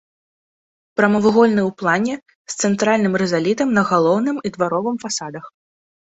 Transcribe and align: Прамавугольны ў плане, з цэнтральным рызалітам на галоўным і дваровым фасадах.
Прамавугольны 0.99 1.61
ў 1.65 1.71
плане, 1.81 2.15
з 2.53 2.65
цэнтральным 2.67 3.13
рызалітам 3.23 3.69
на 3.79 3.83
галоўным 3.91 4.37
і 4.51 4.53
дваровым 4.57 4.97
фасадах. 5.05 5.45